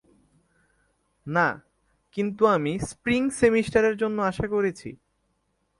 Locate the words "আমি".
2.45-2.73